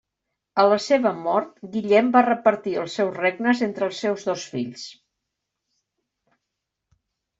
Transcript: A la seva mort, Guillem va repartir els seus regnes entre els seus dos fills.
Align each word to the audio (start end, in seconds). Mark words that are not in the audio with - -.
A 0.61 0.63
la 0.69 0.77
seva 0.85 1.09
mort, 1.25 1.51
Guillem 1.75 2.09
va 2.15 2.23
repartir 2.27 2.73
els 2.85 2.95
seus 3.01 3.13
regnes 3.25 3.61
entre 3.69 3.87
els 3.91 4.01
seus 4.07 4.29
dos 4.31 4.49
fills. 4.55 4.87